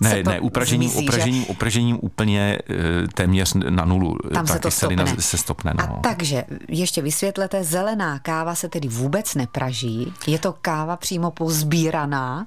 Ne, 0.00 0.10
se 0.10 0.22
to 0.22 0.30
ne, 0.30 0.40
upražením, 0.40 0.90
zmizí, 0.90 1.06
upražením, 1.08 1.42
že? 1.42 1.48
upražením 1.48 1.98
úplně 2.02 2.58
eh, 2.70 2.74
téměř 3.14 3.54
na 3.70 3.84
nulu. 3.84 4.16
Tam 4.34 4.46
ta 4.46 4.52
se 4.52 4.58
to 4.58 4.70
stopne. 4.70 5.06
se 5.18 5.38
stopne. 5.38 5.72
No. 5.78 5.84
A 5.84 6.00
takže, 6.00 6.44
ještě 6.68 7.02
vysvětlete, 7.02 7.64
zelená 7.64 8.18
káva 8.18 8.54
se 8.54 8.68
tedy 8.68 8.88
vůbec 8.88 9.34
nepraží, 9.34 10.12
je 10.26 10.38
to 10.38 10.54
káva 10.62 10.96
přímo 10.96 11.30
pozbíraná, 11.30 12.46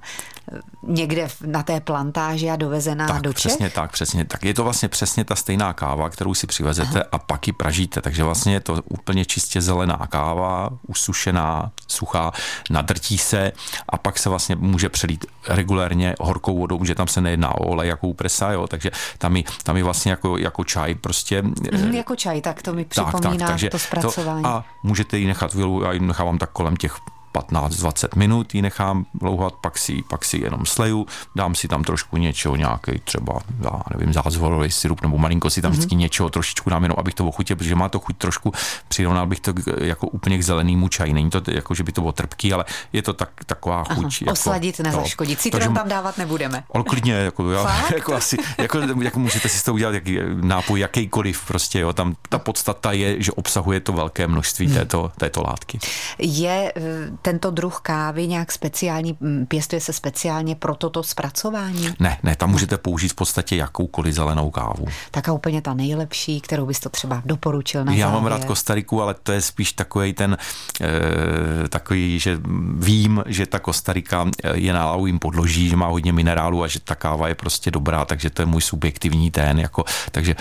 eh, 0.52 0.58
někde 0.86 1.28
na 1.46 1.62
té 1.62 1.80
plantáži 1.80 2.50
a 2.50 2.56
dovezená 2.56 3.06
tak, 3.06 3.22
do 3.22 3.32
Čech? 3.32 3.36
přesně 3.36 3.70
tak, 3.70 3.92
přesně 3.92 4.24
tak. 4.24 4.44
Je 4.44 4.54
to 4.54 4.64
vlastně 4.64 4.88
přesně 4.88 5.24
ta 5.24 5.34
stejná 5.36 5.63
káva, 5.72 6.10
kterou 6.10 6.34
si 6.34 6.46
přivezete 6.46 7.00
Aha. 7.00 7.08
a 7.12 7.18
pak 7.18 7.46
ji 7.46 7.52
pražíte. 7.52 8.00
Takže 8.00 8.24
vlastně 8.24 8.52
je 8.52 8.60
to 8.60 8.82
úplně 8.88 9.24
čistě 9.24 9.60
zelená 9.60 10.06
káva, 10.10 10.70
usušená, 10.86 11.70
suchá, 11.88 12.32
nadrtí 12.70 13.18
se 13.18 13.52
a 13.88 13.98
pak 13.98 14.18
se 14.18 14.28
vlastně 14.28 14.56
může 14.56 14.88
přelít 14.88 15.26
regulérně 15.48 16.14
horkou 16.20 16.58
vodou, 16.58 16.84
že 16.84 16.94
tam 16.94 17.08
se 17.08 17.20
nejedná 17.20 17.54
o 17.54 17.64
olej 17.64 17.88
jako 17.88 18.08
u 18.08 18.14
presa, 18.14 18.52
jo, 18.52 18.66
takže 18.66 18.90
tam 19.18 19.36
je, 19.36 19.42
tam 19.62 19.76
je 19.76 19.84
vlastně 19.84 20.10
jako, 20.10 20.38
jako 20.38 20.64
čaj 20.64 20.94
prostě. 20.94 21.42
Mm, 21.42 21.94
jako 21.94 22.16
čaj, 22.16 22.40
tak 22.40 22.62
to 22.62 22.72
mi 22.72 22.84
připomíná 22.84 23.20
tak, 23.20 23.38
tak, 23.38 23.48
takže 23.48 23.70
to 23.70 23.78
zpracování. 23.78 24.42
To, 24.42 24.48
a 24.48 24.64
můžete 24.82 25.18
ji 25.18 25.26
nechat, 25.26 25.56
já 25.84 25.92
ji 25.92 26.00
nechávám 26.00 26.38
tak 26.38 26.50
kolem 26.50 26.76
těch 26.76 26.96
15-20 27.34 28.08
minut 28.16 28.54
ji 28.54 28.62
nechám 28.62 29.06
louhat, 29.22 29.54
pak 29.54 29.78
si, 29.78 30.02
pak 30.08 30.24
si 30.24 30.38
jenom 30.38 30.66
sleju, 30.66 31.06
dám 31.36 31.54
si 31.54 31.68
tam 31.68 31.84
trošku 31.84 32.16
něčeho, 32.16 32.56
nějaký 32.56 32.98
třeba, 33.04 33.40
já 33.64 33.80
nevím, 33.96 34.12
zázvorový 34.12 34.70
syrup, 34.70 35.02
nebo 35.02 35.18
malinko 35.18 35.50
si 35.50 35.62
tam 35.62 35.70
mm-hmm. 35.70 35.74
vždycky 35.74 35.94
něčeho 35.94 36.30
trošičku 36.30 36.70
dám, 36.70 36.82
jenom 36.82 36.96
abych 36.98 37.14
to 37.14 37.26
ochutil, 37.26 37.56
protože 37.56 37.74
má 37.74 37.88
to 37.88 37.98
chuť 37.98 38.16
trošku, 38.16 38.52
přirovnal 38.88 39.26
bych 39.26 39.40
to 39.40 39.52
jako 39.78 40.06
úplně 40.06 40.38
k 40.38 40.44
zelenému 40.44 40.88
čaji. 40.88 41.12
Není 41.12 41.30
to 41.30 41.42
jako, 41.50 41.74
že 41.74 41.82
by 41.82 41.92
to 41.92 42.00
bylo 42.00 42.12
trpký, 42.12 42.52
ale 42.52 42.64
je 42.92 43.02
to 43.02 43.12
tak, 43.12 43.30
taková 43.46 43.84
chuť. 43.84 44.04
Aha, 44.04 44.18
jako, 44.20 44.32
osladit, 44.32 44.80
nezaškodit. 44.80 45.40
Citron 45.40 45.74
tam 45.74 45.88
dávat 45.88 46.18
nebudeme. 46.18 46.64
Ale 46.74 46.84
klidně, 46.84 47.12
jako, 47.12 47.50
já, 47.50 47.84
jako 47.94 48.14
asi, 48.14 48.36
jako, 48.58 48.78
jako, 48.78 49.18
můžete 49.18 49.48
si 49.48 49.64
to 49.64 49.74
udělat 49.74 49.94
jaký, 49.94 50.18
nápoj 50.40 50.80
jakýkoliv, 50.80 51.46
prostě, 51.46 51.80
jo, 51.80 51.92
tam 51.92 52.14
ta 52.28 52.38
podstata 52.38 52.92
je, 52.92 53.22
že 53.22 53.32
obsahuje 53.32 53.80
to 53.80 53.92
velké 53.92 54.26
množství 54.26 54.66
hmm. 54.66 54.74
této, 54.74 55.12
této 55.18 55.42
látky. 55.42 55.78
Je 56.18 56.72
eh, 56.76 56.82
tento 57.24 57.50
druh 57.50 57.80
kávy 57.82 58.26
nějak 58.26 58.52
speciální, 58.52 59.18
pěstuje 59.48 59.80
se 59.80 59.92
speciálně 59.92 60.54
pro 60.54 60.74
toto 60.74 61.02
zpracování? 61.02 61.88
Ne, 62.00 62.18
ne, 62.22 62.36
tam 62.36 62.50
můžete 62.50 62.78
použít 62.78 63.08
v 63.08 63.14
podstatě 63.14 63.56
jakoukoliv 63.56 64.14
zelenou 64.14 64.50
kávu. 64.50 64.84
Tak 65.10 65.28
a 65.28 65.32
úplně 65.32 65.62
ta 65.62 65.74
nejlepší, 65.74 66.40
kterou 66.40 66.66
bys 66.66 66.80
to 66.80 66.88
třeba 66.88 67.22
doporučil 67.24 67.84
na 67.84 67.92
Já 67.92 68.06
závěr. 68.06 68.22
mám 68.22 68.32
rád 68.32 68.44
Kostariku, 68.44 69.02
ale 69.02 69.14
to 69.22 69.32
je 69.32 69.40
spíš 69.40 69.72
takový 69.72 70.12
ten, 70.12 70.36
e, 70.80 71.68
takový, 71.68 72.18
že 72.18 72.40
vím, 72.74 73.24
že 73.26 73.46
ta 73.46 73.58
Kostarika 73.58 74.26
je 74.52 74.72
na 74.72 74.86
lavovým 74.86 75.18
podloží, 75.18 75.68
že 75.68 75.76
má 75.76 75.86
hodně 75.86 76.12
minerálu 76.12 76.62
a 76.62 76.66
že 76.66 76.80
ta 76.80 76.94
káva 76.94 77.28
je 77.28 77.34
prostě 77.34 77.70
dobrá, 77.70 78.04
takže 78.04 78.30
to 78.30 78.42
je 78.42 78.46
můj 78.46 78.62
subjektivní 78.62 79.30
ten, 79.30 79.60
jako, 79.60 79.84
takže 80.10 80.34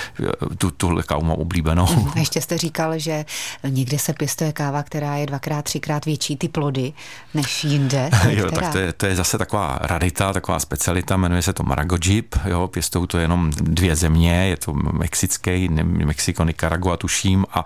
tu, 0.57 0.71
tuhle 0.71 1.03
kávu 1.03 1.23
mám 1.23 1.37
oblíbenou. 1.37 1.87
A 2.15 2.19
ještě 2.19 2.41
jste 2.41 2.57
říkal, 2.57 2.99
že 2.99 3.25
někde 3.67 3.99
se 3.99 4.13
pěstuje 4.13 4.53
káva, 4.53 4.83
která 4.83 5.15
je 5.15 5.25
dvakrát, 5.25 5.61
třikrát 5.61 6.05
větší 6.05 6.37
ty 6.37 6.47
plody 6.47 6.72
než 7.33 7.63
jinde. 7.63 8.09
jo, 8.29 8.51
tak 8.51 8.71
to 8.71 8.77
je, 8.77 8.93
to 8.93 9.05
je 9.05 9.15
zase 9.15 9.37
taková 9.37 9.79
rarita, 9.81 10.33
taková 10.33 10.59
specialita, 10.59 11.17
jmenuje 11.17 11.41
se 11.41 11.53
to 11.53 11.63
Maragojib, 11.63 12.35
jo, 12.45 12.67
pěstou 12.67 13.05
to 13.05 13.17
jenom 13.17 13.51
dvě 13.55 13.95
země, 13.95 14.47
je 14.47 14.57
to 14.57 14.73
mexický, 14.73 15.69
Mexiko, 15.83 16.43
Nicaragua 16.43 16.97
tuším 16.97 17.45
a, 17.53 17.63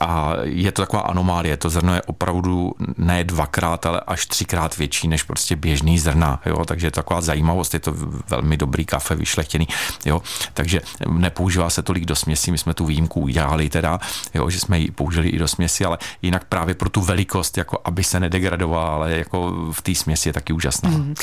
a 0.00 0.32
je 0.42 0.72
to 0.72 0.82
taková 0.82 1.02
anomálie, 1.02 1.56
to 1.56 1.70
zrno 1.70 1.94
je 1.94 2.02
opravdu 2.02 2.72
ne 2.98 3.24
dvakrát, 3.24 3.86
ale 3.86 4.00
až 4.06 4.26
třikrát 4.26 4.78
větší 4.78 5.08
než 5.08 5.22
prostě 5.22 5.56
běžný 5.56 5.98
zrna, 5.98 6.40
jo, 6.46 6.64
takže 6.64 6.86
je 6.86 6.90
to 6.90 7.00
taková 7.00 7.20
zajímavost, 7.20 7.74
je 7.74 7.80
to 7.80 7.94
velmi 8.28 8.56
dobrý 8.56 8.84
kafe, 8.84 9.14
vyšlechtěný, 9.14 9.68
jo, 10.04 10.22
takže 10.54 10.80
nepoužívá 11.08 11.70
se 11.70 11.82
tolik 11.82 12.04
do 12.04 12.16
směsi, 12.16 12.50
my 12.50 12.58
jsme 12.58 12.74
tu 12.74 12.86
výjimku 12.86 13.20
udělali 13.20 13.68
teda, 13.68 14.00
jo, 14.34 14.50
že 14.50 14.60
jsme 14.60 14.78
ji 14.78 14.90
použili 14.90 15.28
i 15.28 15.38
do 15.38 15.48
směsi, 15.48 15.84
ale 15.84 15.98
jinak 16.22 16.44
právě 16.44 16.74
pro 16.74 16.88
tu 16.88 17.00
velikost, 17.00 17.58
jako 17.58 17.78
aby 17.84 18.04
se 18.04 18.20
nedegradovala, 18.28 18.94
ale 18.94 19.12
jako 19.12 19.50
v 19.72 19.82
té 19.82 19.94
směsi 19.94 20.28
je 20.28 20.32
taky 20.32 20.52
úžasná. 20.52 20.90
Mm. 20.90 21.14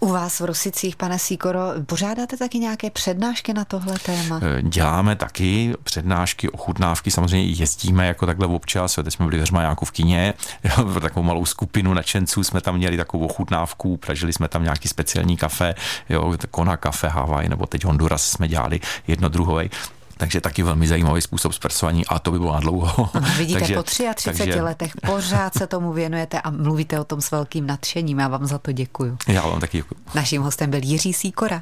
U 0.00 0.08
vás 0.08 0.40
v 0.40 0.44
Rosicích, 0.44 0.96
pane 0.96 1.18
Síkoro, 1.18 1.60
pořádáte 1.86 2.36
taky 2.36 2.58
nějaké 2.58 2.90
přednášky 2.90 3.54
na 3.54 3.64
tohle 3.64 3.98
téma? 3.98 4.40
Eh, 4.42 4.62
děláme 4.62 5.16
taky 5.16 5.74
přednášky, 5.82 6.48
ochutnávky, 6.48 7.10
samozřejmě 7.10 7.50
jezdíme 7.50 8.06
jako 8.06 8.26
takhle 8.26 8.46
občas, 8.46 8.98
teď 9.04 9.14
jsme 9.14 9.26
byli 9.26 9.38
ve 9.38 9.46
Řmajáku 9.46 9.84
v 9.84 9.90
kině, 9.90 10.34
pro 10.92 11.00
takovou 11.00 11.26
malou 11.26 11.44
skupinu 11.44 11.94
nadšenců 11.94 12.44
jsme 12.44 12.60
tam 12.60 12.76
měli 12.76 12.96
takovou 12.96 13.26
ochutnávku, 13.26 13.96
pražili 13.96 14.32
jsme 14.32 14.48
tam 14.48 14.62
nějaký 14.62 14.88
speciální 14.88 15.36
kafe, 15.36 15.74
jo, 16.08 16.34
Kona 16.50 16.76
kafe 16.76 17.08
Hawaii, 17.08 17.48
nebo 17.48 17.66
teď 17.66 17.84
Honduras 17.84 18.22
jsme 18.22 18.48
dělali 18.48 18.80
jedno 19.06 19.28
druhové, 19.28 19.64
takže 20.18 20.40
taky 20.40 20.62
velmi 20.62 20.88
zajímavý 20.88 21.20
způsob 21.20 21.52
zpracování 21.52 22.06
a 22.06 22.18
to 22.18 22.30
by 22.30 22.38
bylo 22.38 22.52
na 22.52 22.60
dlouho. 22.60 23.10
No, 23.20 23.28
vidíte, 23.38 23.58
takže, 23.58 23.74
po 23.74 23.82
33 23.82 24.38
takže... 24.38 24.62
letech 24.62 24.92
pořád 25.06 25.54
se 25.54 25.66
tomu 25.66 25.92
věnujete 25.92 26.40
a 26.40 26.50
mluvíte 26.50 27.00
o 27.00 27.04
tom 27.04 27.20
s 27.20 27.30
velkým 27.30 27.66
nadšením. 27.66 28.18
Já 28.18 28.28
vám 28.28 28.46
za 28.46 28.58
to 28.58 28.72
děkuji. 28.72 29.16
Já 29.28 29.42
vám 29.42 29.60
taky 29.60 29.78
děkuji. 29.78 29.94
Naším 30.14 30.42
hostem 30.42 30.70
byl 30.70 30.80
Jiří 30.82 31.12
Síkora. 31.12 31.56